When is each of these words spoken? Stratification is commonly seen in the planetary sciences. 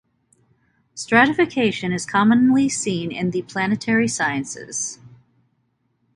Stratification 0.95 1.93
is 1.93 2.07
commonly 2.07 2.67
seen 2.67 3.11
in 3.11 3.29
the 3.29 3.43
planetary 3.43 4.07
sciences. 4.07 4.97